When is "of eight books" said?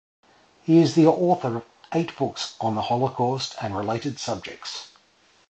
1.57-2.55